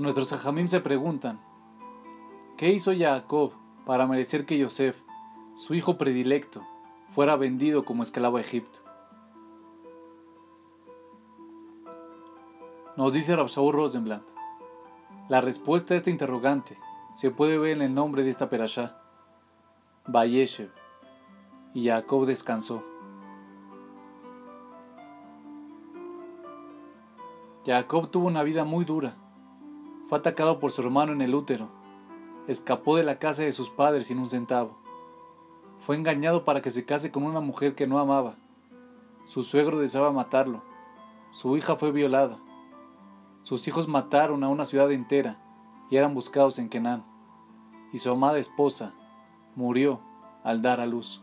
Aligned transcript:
Nuestros 0.00 0.32
ajamim 0.32 0.66
se 0.66 0.80
preguntan, 0.80 1.38
¿qué 2.56 2.70
hizo 2.70 2.90
Jacob 2.96 3.52
para 3.84 4.06
merecer 4.06 4.46
que 4.46 4.56
Yosef, 4.56 4.96
su 5.56 5.74
hijo 5.74 5.98
predilecto, 5.98 6.62
fuera 7.10 7.36
vendido 7.36 7.84
como 7.84 8.02
esclavo 8.02 8.38
a 8.38 8.40
Egipto? 8.40 8.78
Nos 12.96 13.12
dice 13.12 13.36
Rabshaw 13.36 13.70
Rosenblatt, 13.72 14.22
la 15.28 15.42
respuesta 15.42 15.92
a 15.92 15.98
este 15.98 16.10
interrogante 16.10 16.78
se 17.12 17.30
puede 17.30 17.58
ver 17.58 17.72
en 17.72 17.82
el 17.82 17.92
nombre 17.92 18.22
de 18.22 18.30
esta 18.30 18.48
perashá, 18.48 19.02
Bayeshev, 20.06 20.70
y 21.74 21.88
Jacob 21.88 22.24
descansó. 22.24 22.82
Jacob 27.66 28.10
tuvo 28.10 28.28
una 28.28 28.42
vida 28.42 28.64
muy 28.64 28.86
dura 28.86 29.12
fue 30.10 30.18
atacado 30.18 30.58
por 30.58 30.72
su 30.72 30.82
hermano 30.82 31.12
en 31.12 31.22
el 31.22 31.36
útero. 31.36 31.68
Escapó 32.48 32.96
de 32.96 33.04
la 33.04 33.20
casa 33.20 33.44
de 33.44 33.52
sus 33.52 33.70
padres 33.70 34.08
sin 34.08 34.18
un 34.18 34.28
centavo. 34.28 34.76
Fue 35.86 35.94
engañado 35.94 36.44
para 36.44 36.60
que 36.60 36.72
se 36.72 36.84
case 36.84 37.12
con 37.12 37.22
una 37.22 37.38
mujer 37.38 37.76
que 37.76 37.86
no 37.86 38.00
amaba. 38.00 38.34
Su 39.28 39.44
suegro 39.44 39.78
deseaba 39.78 40.10
matarlo. 40.10 40.62
Su 41.30 41.56
hija 41.56 41.76
fue 41.76 41.92
violada. 41.92 42.38
Sus 43.44 43.68
hijos 43.68 43.86
mataron 43.86 44.42
a 44.42 44.48
una 44.48 44.64
ciudad 44.64 44.90
entera 44.90 45.38
y 45.90 45.96
eran 45.96 46.12
buscados 46.12 46.58
en 46.58 46.68
Kenán. 46.68 47.04
Y 47.92 47.98
su 47.98 48.10
amada 48.10 48.40
esposa 48.40 48.92
murió 49.54 50.00
al 50.42 50.60
dar 50.60 50.80
a 50.80 50.86
luz. 50.86 51.20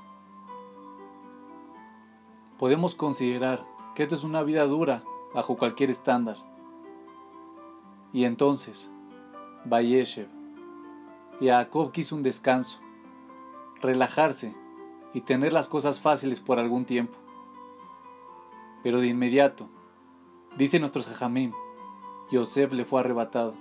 Podemos 2.58 2.96
considerar 2.96 3.66
que 3.96 4.04
esto 4.04 4.16
es 4.16 4.24
una 4.24 4.44
vida 4.44 4.66
dura 4.66 5.04
bajo 5.34 5.58
cualquier 5.58 5.90
estándar. 5.90 6.38
Y 8.14 8.24
entonces, 8.24 8.90
Bayeshev, 9.66 10.28
Jacob 11.40 11.92
quiso 11.92 12.16
un 12.16 12.24
descanso, 12.24 12.80
relajarse 13.82 14.56
y 15.14 15.22
tener 15.22 15.54
las 15.54 15.68
cosas 15.68 16.00
fáciles 16.00 16.40
por 16.40 16.60
algún 16.60 16.86
tiempo. 16.86 17.18
Pero 18.82 19.00
de 19.02 19.08
inmediato, 19.08 19.70
dice 20.58 20.80
nuestro 20.80 21.04
jajamim, 21.04 21.52
Yosef 22.32 22.74
le 22.74 22.86
fue 22.86 23.02
arrebatado. 23.02 23.56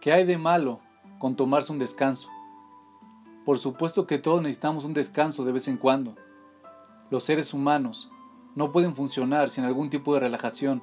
¿Qué 0.00 0.12
hay 0.12 0.24
de 0.24 0.36
malo 0.36 0.80
con 1.18 1.34
tomarse 1.34 1.72
un 1.72 1.78
descanso? 1.78 2.28
Por 3.46 3.58
supuesto 3.58 4.06
que 4.06 4.18
todos 4.18 4.42
necesitamos 4.42 4.84
un 4.84 4.92
descanso 4.92 5.44
de 5.44 5.52
vez 5.52 5.66
en 5.66 5.78
cuando 5.78 6.14
los 7.10 7.22
seres 7.22 7.54
humanos 7.54 8.10
no 8.54 8.72
pueden 8.72 8.94
funcionar 8.94 9.50
sin 9.50 9.64
algún 9.64 9.90
tipo 9.90 10.14
de 10.14 10.20
relajación 10.20 10.82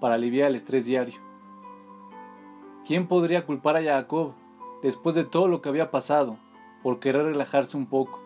para 0.00 0.14
aliviar 0.14 0.48
el 0.48 0.56
estrés 0.56 0.86
diario. 0.86 1.20
¿Quién 2.84 3.06
podría 3.06 3.46
culpar 3.46 3.76
a 3.76 3.82
Jacob 3.82 4.32
después 4.82 5.14
de 5.14 5.24
todo 5.24 5.46
lo 5.46 5.62
que 5.62 5.68
había 5.68 5.90
pasado 5.90 6.36
por 6.82 6.98
querer 6.98 7.24
relajarse 7.24 7.76
un 7.76 7.86
poco? 7.86 8.20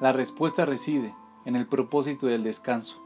La 0.00 0.12
respuesta 0.12 0.64
reside 0.64 1.14
en 1.44 1.54
el 1.54 1.66
propósito 1.66 2.26
del 2.26 2.42
descanso. 2.42 3.00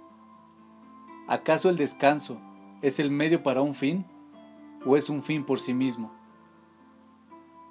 ¿Acaso 1.27 1.69
el 1.69 1.77
descanso 1.77 2.39
es 2.81 3.01
el 3.01 3.11
medio 3.11 3.43
para 3.43 3.61
un 3.61 3.75
fin 3.75 4.07
o 4.87 4.97
es 4.97 5.11
un 5.11 5.23
fin 5.23 5.45
por 5.45 5.59
sí 5.59 5.75
mismo? 5.75 6.16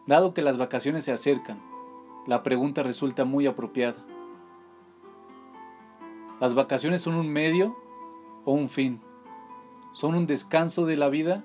Dado 0.07 0.33
que 0.33 0.41
las 0.41 0.57
vacaciones 0.57 1.03
se 1.03 1.11
acercan, 1.11 1.59
la 2.27 2.43
pregunta 2.43 2.83
resulta 2.83 3.25
muy 3.25 3.47
apropiada. 3.47 3.97
¿Las 6.39 6.53
vacaciones 6.53 7.01
son 7.01 7.15
un 7.15 7.27
medio 7.29 7.75
o 8.43 8.53
un 8.53 8.69
fin? 8.69 9.01
¿Son 9.93 10.15
un 10.15 10.27
descanso 10.27 10.85
de 10.85 10.97
la 10.97 11.09
vida 11.09 11.43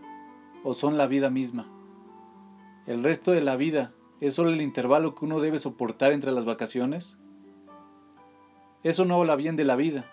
o 0.64 0.74
son 0.74 0.98
la 0.98 1.06
vida 1.06 1.30
misma? 1.30 1.68
¿El 2.86 3.04
resto 3.04 3.30
de 3.30 3.40
la 3.40 3.56
vida 3.56 3.92
es 4.20 4.34
solo 4.34 4.50
el 4.50 4.60
intervalo 4.60 5.14
que 5.14 5.24
uno 5.24 5.40
debe 5.40 5.58
soportar 5.58 6.12
entre 6.12 6.32
las 6.32 6.44
vacaciones? 6.44 7.16
Eso 8.82 9.04
no 9.04 9.16
habla 9.16 9.36
bien 9.36 9.56
de 9.56 9.64
la 9.64 9.76
vida. 9.76 10.04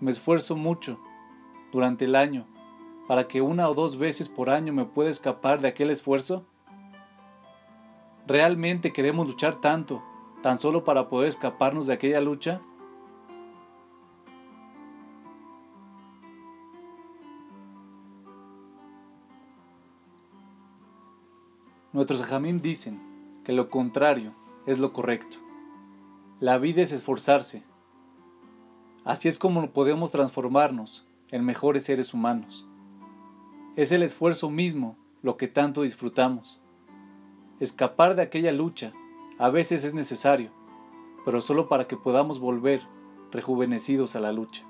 Me 0.00 0.10
esfuerzo 0.10 0.56
mucho 0.56 0.98
durante 1.72 2.06
el 2.06 2.16
año 2.16 2.46
para 3.06 3.28
que 3.28 3.42
una 3.42 3.68
o 3.68 3.74
dos 3.74 3.98
veces 3.98 4.28
por 4.28 4.50
año 4.50 4.72
me 4.72 4.84
pueda 4.84 5.10
escapar 5.10 5.60
de 5.60 5.68
aquel 5.68 5.90
esfuerzo. 5.90 6.44
¿Realmente 8.26 8.92
queremos 8.92 9.26
luchar 9.26 9.60
tanto, 9.60 10.00
tan 10.42 10.58
solo 10.58 10.84
para 10.84 11.08
poder 11.08 11.28
escaparnos 11.28 11.86
de 11.86 11.94
aquella 11.94 12.20
lucha? 12.20 12.60
Nuestros 21.92 22.22
ajamim 22.22 22.56
dicen 22.56 23.02
que 23.44 23.52
lo 23.52 23.68
contrario 23.68 24.32
es 24.66 24.78
lo 24.78 24.92
correcto. 24.92 25.38
La 26.38 26.58
vida 26.58 26.80
es 26.80 26.92
esforzarse. 26.92 27.64
Así 29.04 29.28
es 29.28 29.38
como 29.38 29.68
podemos 29.72 30.12
transformarnos 30.12 31.06
en 31.30 31.44
mejores 31.44 31.82
seres 31.82 32.14
humanos. 32.14 32.66
Es 33.76 33.90
el 33.90 34.02
esfuerzo 34.04 34.48
mismo 34.48 34.96
lo 35.22 35.36
que 35.36 35.48
tanto 35.48 35.82
disfrutamos. 35.82 36.61
Escapar 37.60 38.14
de 38.16 38.22
aquella 38.22 38.52
lucha 38.52 38.92
a 39.38 39.50
veces 39.50 39.84
es 39.84 39.94
necesario, 39.94 40.50
pero 41.24 41.40
solo 41.40 41.68
para 41.68 41.86
que 41.86 41.96
podamos 41.96 42.40
volver 42.40 42.82
rejuvenecidos 43.30 44.16
a 44.16 44.20
la 44.20 44.32
lucha. 44.32 44.64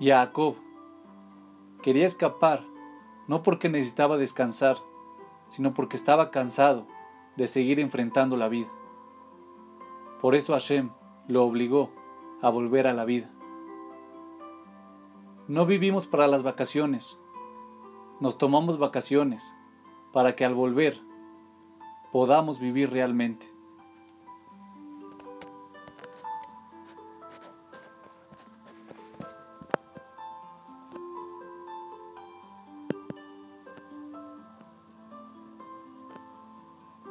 Jacob 0.00 0.56
quería 1.82 2.06
escapar 2.06 2.64
no 3.28 3.42
porque 3.42 3.68
necesitaba 3.68 4.16
descansar, 4.16 4.78
sino 5.48 5.74
porque 5.74 5.96
estaba 5.96 6.30
cansado 6.30 6.86
de 7.36 7.46
seguir 7.46 7.80
enfrentando 7.80 8.36
la 8.36 8.48
vida. 8.48 8.68
Por 10.20 10.34
eso 10.34 10.52
Hashem 10.52 10.90
lo 11.28 11.44
obligó 11.44 11.90
a 12.42 12.50
volver 12.50 12.86
a 12.86 12.92
la 12.92 13.04
vida. 13.04 13.30
No 15.48 15.66
vivimos 15.66 16.06
para 16.06 16.26
las 16.26 16.42
vacaciones, 16.42 17.18
nos 18.20 18.38
tomamos 18.38 18.78
vacaciones 18.78 19.54
para 20.12 20.34
que 20.34 20.44
al 20.44 20.54
volver 20.54 21.00
podamos 22.12 22.58
vivir 22.58 22.90
realmente. 22.90 23.55